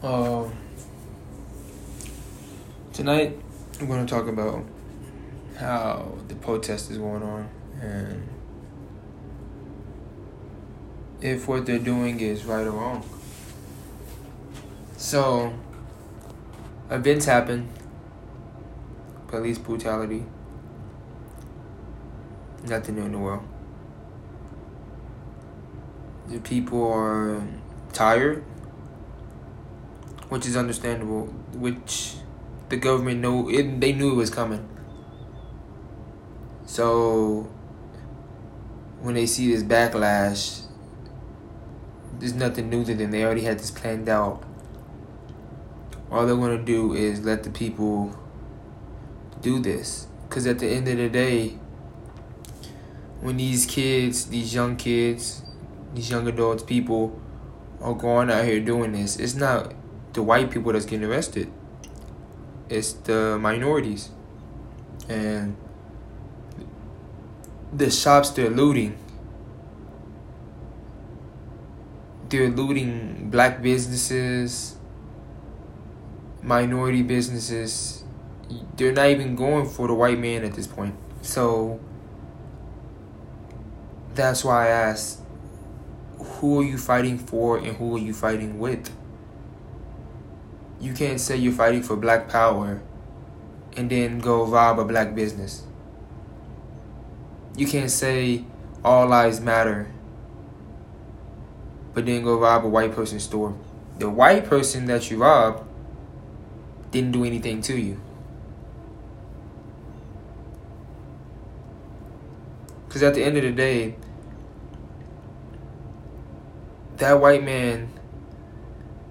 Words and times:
Um, 0.00 0.52
tonight, 2.92 3.36
I'm 3.80 3.88
going 3.88 4.06
to 4.06 4.08
talk 4.08 4.28
about 4.28 4.64
how 5.56 6.16
the 6.28 6.36
protest 6.36 6.92
is 6.92 6.98
going 6.98 7.24
on 7.24 7.48
and 7.80 8.28
if 11.20 11.48
what 11.48 11.66
they're 11.66 11.80
doing 11.80 12.20
is 12.20 12.44
right 12.44 12.64
or 12.64 12.70
wrong. 12.70 13.04
So, 14.96 15.52
events 16.90 17.24
happen, 17.24 17.68
police 19.26 19.58
brutality, 19.58 20.24
nothing 22.68 22.94
new 22.94 23.02
in 23.02 23.10
the 23.10 23.18
world. 23.18 23.42
The 26.28 26.38
people 26.38 26.86
are 26.86 27.42
tired, 27.92 28.44
which 30.28 30.46
is 30.46 30.56
understandable, 30.56 31.26
which 31.54 32.14
the 32.68 32.76
government 32.76 33.20
know 33.20 33.48
it, 33.48 33.80
they 33.80 33.92
knew 33.92 34.12
it 34.12 34.16
was 34.16 34.30
coming. 34.30 34.68
So 36.66 37.50
when 39.00 39.14
they 39.14 39.26
see 39.26 39.52
this 39.52 39.62
backlash, 39.62 40.62
there's 42.18 42.34
nothing 42.34 42.68
new 42.68 42.84
to 42.84 42.94
them. 42.94 43.10
They 43.10 43.24
already 43.24 43.42
had 43.42 43.58
this 43.58 43.70
planned 43.70 44.08
out. 44.08 44.42
All 46.10 46.26
they're 46.26 46.36
gonna 46.36 46.62
do 46.62 46.94
is 46.94 47.24
let 47.24 47.42
the 47.42 47.50
people 47.50 48.18
do 49.40 49.60
this, 49.60 50.08
because 50.28 50.46
at 50.46 50.58
the 50.58 50.66
end 50.66 50.88
of 50.88 50.96
the 50.96 51.08
day, 51.08 51.58
when 53.20 53.36
these 53.36 53.66
kids, 53.66 54.26
these 54.26 54.52
young 54.54 54.76
kids, 54.76 55.42
these 55.94 56.10
young 56.10 56.26
adults, 56.26 56.62
people 56.62 57.20
are 57.80 57.94
going 57.94 58.30
out 58.30 58.44
here 58.44 58.60
doing 58.60 58.92
this, 58.92 59.16
it's 59.16 59.34
not 59.34 59.74
the 60.18 60.22
white 60.24 60.50
people 60.50 60.72
that's 60.72 60.84
getting 60.84 61.08
arrested. 61.08 61.48
It's 62.68 62.92
the 62.92 63.38
minorities. 63.38 64.10
And 65.08 65.56
the 67.72 67.88
shops 67.88 68.30
they're 68.30 68.50
looting. 68.50 68.98
They're 72.28 72.48
looting 72.48 73.30
black 73.30 73.62
businesses, 73.62 74.76
minority 76.42 77.02
businesses. 77.02 78.02
They're 78.76 78.92
not 78.92 79.06
even 79.06 79.36
going 79.36 79.68
for 79.68 79.86
the 79.86 79.94
white 79.94 80.18
man 80.18 80.44
at 80.44 80.54
this 80.54 80.66
point. 80.66 80.96
So 81.22 81.78
that's 84.16 84.44
why 84.44 84.66
I 84.66 84.70
asked 84.70 85.20
who 86.18 86.58
are 86.58 86.64
you 86.64 86.76
fighting 86.76 87.18
for 87.18 87.58
and 87.58 87.76
who 87.76 87.94
are 87.94 88.00
you 88.00 88.12
fighting 88.12 88.58
with? 88.58 88.97
You 90.80 90.92
can't 90.92 91.20
say 91.20 91.36
you're 91.36 91.52
fighting 91.52 91.82
for 91.82 91.96
black 91.96 92.28
power 92.28 92.80
and 93.76 93.90
then 93.90 94.20
go 94.20 94.44
rob 94.44 94.78
a 94.78 94.84
black 94.84 95.14
business. 95.14 95.64
You 97.56 97.66
can't 97.66 97.90
say 97.90 98.44
all 98.84 99.06
lives 99.08 99.40
matter 99.40 99.88
but 101.98 102.06
then 102.06 102.22
go 102.22 102.38
rob 102.38 102.64
a 102.64 102.68
white 102.68 102.94
person's 102.94 103.24
store. 103.24 103.56
The 103.98 104.08
white 104.08 104.44
person 104.44 104.86
that 104.86 105.10
you 105.10 105.16
robbed 105.18 105.66
didn't 106.92 107.10
do 107.10 107.24
anything 107.24 107.60
to 107.62 107.76
you. 107.76 108.00
Because 112.86 113.02
at 113.02 113.14
the 113.14 113.24
end 113.24 113.36
of 113.36 113.42
the 113.42 113.50
day, 113.50 113.96
that 116.98 117.20
white 117.20 117.42
man, 117.42 117.88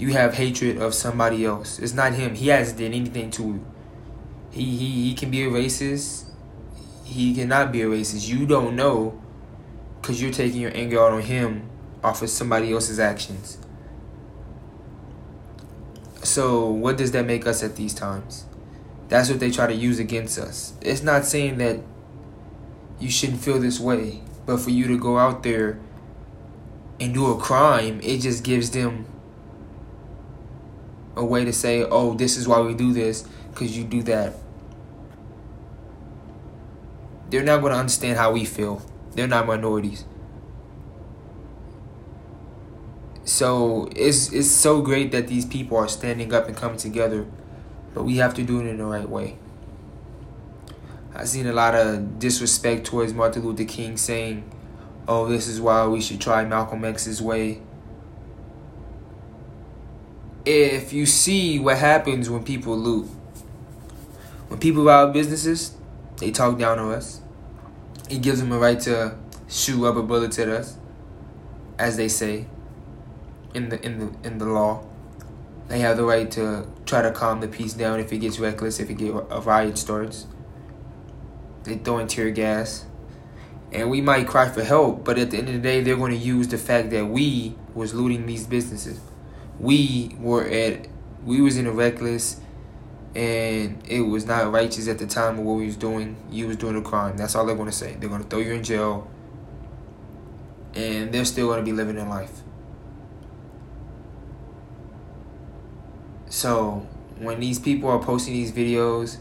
you 0.00 0.12
have 0.14 0.32
hatred 0.32 0.78
of 0.78 0.94
somebody 0.94 1.44
else. 1.44 1.78
It's 1.78 1.92
not 1.92 2.14
him. 2.14 2.34
He 2.34 2.48
hasn't 2.48 2.78
did 2.78 2.86
anything 2.94 3.30
to 3.32 3.42
you. 3.42 3.66
He, 4.50 4.64
he, 4.64 5.08
he 5.10 5.14
can 5.14 5.30
be 5.30 5.44
a 5.44 5.50
racist. 5.50 6.30
He 7.04 7.34
cannot 7.34 7.70
be 7.70 7.82
a 7.82 7.86
racist. 7.86 8.26
You 8.26 8.46
don't 8.46 8.74
know 8.74 9.20
because 10.00 10.22
you're 10.22 10.32
taking 10.32 10.62
your 10.62 10.74
anger 10.74 10.98
out 10.98 11.12
on 11.12 11.20
him 11.20 11.68
off 12.02 12.22
of 12.22 12.30
somebody 12.30 12.72
else's 12.72 12.98
actions. 12.98 13.58
So, 16.22 16.70
what 16.70 16.96
does 16.96 17.12
that 17.12 17.26
make 17.26 17.46
us 17.46 17.62
at 17.62 17.76
these 17.76 17.92
times? 17.92 18.46
That's 19.08 19.28
what 19.28 19.38
they 19.38 19.50
try 19.50 19.66
to 19.66 19.74
use 19.74 19.98
against 19.98 20.38
us. 20.38 20.72
It's 20.80 21.02
not 21.02 21.26
saying 21.26 21.58
that 21.58 21.80
you 22.98 23.10
shouldn't 23.10 23.40
feel 23.40 23.58
this 23.58 23.78
way, 23.78 24.22
but 24.46 24.60
for 24.60 24.70
you 24.70 24.86
to 24.88 24.98
go 24.98 25.18
out 25.18 25.42
there 25.42 25.78
and 26.98 27.12
do 27.12 27.30
a 27.30 27.38
crime, 27.38 28.00
it 28.02 28.20
just 28.20 28.44
gives 28.44 28.70
them 28.70 29.04
a 31.20 31.24
way 31.24 31.44
to 31.44 31.52
say, 31.52 31.84
oh, 31.84 32.14
this 32.14 32.36
is 32.36 32.48
why 32.48 32.60
we 32.60 32.74
do 32.74 32.92
this, 32.92 33.28
because 33.50 33.76
you 33.76 33.84
do 33.84 34.02
that. 34.04 34.34
They're 37.28 37.44
not 37.44 37.60
going 37.60 37.72
to 37.72 37.78
understand 37.78 38.16
how 38.18 38.32
we 38.32 38.44
feel. 38.44 38.82
They're 39.12 39.28
not 39.28 39.46
minorities. 39.46 40.04
So 43.24 43.88
it's 43.94 44.32
it's 44.32 44.50
so 44.50 44.82
great 44.82 45.12
that 45.12 45.28
these 45.28 45.46
people 45.46 45.76
are 45.76 45.86
standing 45.86 46.34
up 46.34 46.48
and 46.48 46.56
coming 46.56 46.78
together, 46.78 47.26
but 47.94 48.02
we 48.02 48.16
have 48.16 48.34
to 48.34 48.42
do 48.42 48.60
it 48.60 48.66
in 48.66 48.78
the 48.78 48.84
right 48.84 49.08
way. 49.08 49.38
I've 51.14 51.28
seen 51.28 51.46
a 51.46 51.52
lot 51.52 51.74
of 51.74 52.18
disrespect 52.18 52.86
towards 52.86 53.14
Martin 53.14 53.44
Luther 53.44 53.64
King 53.64 53.96
saying, 53.96 54.50
"Oh, 55.06 55.28
this 55.28 55.46
is 55.46 55.60
why 55.60 55.86
we 55.86 56.00
should 56.00 56.20
try 56.20 56.44
Malcolm 56.44 56.84
X's 56.84 57.22
way." 57.22 57.60
If 60.46 60.92
you 60.92 61.04
see 61.04 61.58
what 61.58 61.78
happens 61.78 62.30
when 62.30 62.44
people 62.44 62.76
loot, 62.76 63.06
when 64.48 64.58
people 64.58 64.84
rob 64.84 65.12
businesses, 65.12 65.76
they 66.16 66.30
talk 66.30 66.58
down 66.58 66.78
on 66.78 66.92
us. 66.92 67.20
It 68.08 68.22
gives 68.22 68.40
them 68.40 68.50
a 68.50 68.58
right 68.58 68.80
to 68.80 69.16
shoot 69.48 69.76
rubber 69.76 70.02
bullets 70.02 70.38
at 70.38 70.48
us, 70.48 70.76
as 71.78 71.96
they 71.96 72.08
say 72.08 72.46
in 73.54 73.68
the 73.68 73.84
in 73.84 73.98
the 73.98 74.26
in 74.26 74.38
the 74.38 74.46
law. 74.46 74.84
They 75.68 75.80
have 75.80 75.96
the 75.96 76.04
right 76.04 76.30
to 76.32 76.66
try 76.86 77.02
to 77.02 77.12
calm 77.12 77.40
the 77.40 77.48
peace 77.48 77.74
down 77.74 78.00
if 78.00 78.12
it 78.12 78.18
gets 78.18 78.38
reckless, 78.40 78.80
if 78.80 78.90
it 78.90 78.94
get 78.94 79.14
a 79.14 79.40
riot 79.40 79.78
starts. 79.78 80.26
They 81.64 81.76
throw 81.76 81.98
in 81.98 82.08
tear 82.08 82.30
gas, 82.30 82.86
and 83.72 83.90
we 83.90 84.00
might 84.00 84.26
cry 84.26 84.48
for 84.48 84.64
help, 84.64 85.04
but 85.04 85.18
at 85.18 85.30
the 85.30 85.38
end 85.38 85.48
of 85.48 85.54
the 85.54 85.60
day, 85.60 85.82
they're 85.82 85.96
going 85.96 86.12
to 86.12 86.18
use 86.18 86.48
the 86.48 86.58
fact 86.58 86.90
that 86.90 87.06
we 87.06 87.54
was 87.74 87.94
looting 87.94 88.26
these 88.26 88.46
businesses. 88.46 89.00
We 89.60 90.16
were 90.18 90.44
at 90.46 90.88
we 91.24 91.42
was 91.42 91.58
in 91.58 91.66
a 91.66 91.72
reckless, 91.72 92.40
and 93.14 93.82
it 93.86 94.00
was 94.00 94.24
not 94.24 94.50
righteous 94.50 94.88
at 94.88 94.98
the 94.98 95.06
time 95.06 95.38
of 95.38 95.44
what 95.44 95.54
we 95.54 95.66
was 95.66 95.76
doing. 95.76 96.16
You 96.30 96.46
was 96.46 96.56
doing 96.56 96.76
a 96.76 96.82
crime. 96.82 97.16
That's 97.18 97.34
all 97.34 97.44
they're 97.44 97.54
to 97.68 97.72
say. 97.72 97.96
They're 98.00 98.08
going 98.08 98.22
to 98.22 98.28
throw 98.28 98.38
you 98.38 98.54
in 98.54 98.64
jail, 98.64 99.10
and 100.74 101.12
they're 101.12 101.26
still 101.26 101.48
to 101.58 101.64
be 101.64 101.72
living 101.72 101.96
their 101.96 102.08
life. 102.08 102.40
So 106.30 106.86
when 107.18 107.40
these 107.40 107.58
people 107.58 107.90
are 107.90 107.98
posting 107.98 108.32
these 108.32 108.52
videos 108.52 109.18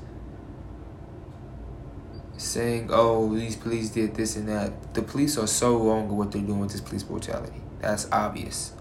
saying, 2.38 2.90
"Oh, 2.94 3.36
these 3.36 3.58
police 3.58 3.90
did 3.90 4.16
this 4.16 4.38
and 4.38 4.48
that," 4.48 4.94
the 4.94 5.02
police 5.02 5.38
are 5.38 5.48
so 5.48 5.78
wrong 5.78 6.08
with 6.08 6.18
what 6.18 6.32
they're 6.32 6.42
doing 6.42 6.60
with 6.60 6.72
this 6.72 6.80
police 6.80 7.04
brutality. 7.04 7.62
That's 7.82 8.08
obvious. 8.10 8.72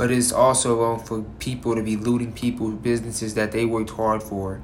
But 0.00 0.10
it's 0.10 0.32
also 0.32 0.80
wrong 0.80 0.98
for 0.98 1.20
people 1.40 1.74
to 1.74 1.82
be 1.82 1.94
looting 1.94 2.32
people's 2.32 2.72
businesses 2.76 3.34
that 3.34 3.52
they 3.52 3.66
worked 3.66 3.90
hard 3.90 4.22
for. 4.22 4.62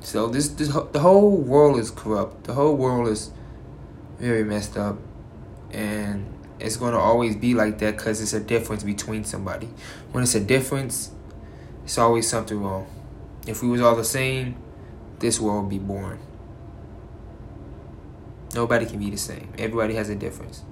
So 0.00 0.26
this, 0.26 0.48
this 0.48 0.70
the 0.90 0.98
whole 0.98 1.36
world 1.36 1.78
is 1.78 1.92
corrupt. 1.92 2.48
The 2.48 2.54
whole 2.54 2.76
world 2.76 3.06
is 3.06 3.30
very 4.18 4.42
messed 4.42 4.76
up, 4.76 4.98
and 5.70 6.26
it's 6.58 6.76
going 6.76 6.94
to 6.94 6.98
always 6.98 7.36
be 7.36 7.54
like 7.54 7.78
that 7.78 7.96
because 7.96 8.20
it's 8.20 8.32
a 8.32 8.40
difference 8.40 8.82
between 8.82 9.22
somebody. 9.22 9.68
When 10.10 10.24
it's 10.24 10.34
a 10.34 10.40
difference, 10.40 11.12
it's 11.84 11.96
always 11.96 12.28
something 12.28 12.60
wrong. 12.60 12.88
If 13.46 13.62
we 13.62 13.68
was 13.68 13.80
all 13.80 13.94
the 13.94 14.02
same, 14.02 14.56
this 15.20 15.38
world 15.38 15.66
would 15.66 15.70
be 15.70 15.78
boring. 15.78 16.18
Nobody 18.52 18.84
can 18.84 18.98
be 18.98 19.10
the 19.10 19.16
same. 19.16 19.52
Everybody 19.56 19.94
has 19.94 20.08
a 20.08 20.16
difference. 20.16 20.64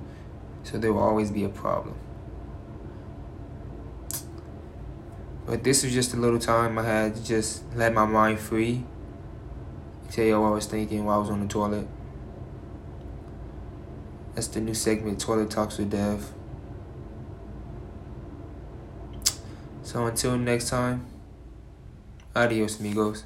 So 0.65 0.79
there 0.79 0.93
will 0.93 1.03
always 1.03 1.31
be 1.31 1.45
a 1.45 1.49
problem. 1.49 1.95
But 5.47 5.65
this 5.65 5.83
was 5.83 5.93
just 5.93 6.15
a 6.15 6.17
little 6.17 6.39
time 6.39 6.79
I 6.79 6.85
had 6.85 7.17
to 7.17 7.25
just 7.25 7.65
let 7.75 7.93
my 7.93 8.07
mind 8.07 8.39
free. 8.39 8.85
Tell 10.11 10.25
you 10.25 10.41
what 10.41 10.49
I 10.49 10.51
was 10.53 10.67
thinking 10.67 11.05
while 11.05 11.17
I 11.17 11.21
was 11.21 11.31
on 11.31 11.41
the 11.41 11.49
toilet. 11.49 11.89
That's 14.35 14.47
the 14.47 14.61
new 14.61 14.75
segment, 14.75 15.21
Toilet 15.21 15.51
Talks 15.51 15.79
with 15.79 15.91
Dev. 15.91 16.33
So 19.83 20.07
until 20.07 20.39
next 20.39 20.71
time, 20.71 21.05
adios, 22.35 22.81
amigos. 22.81 23.25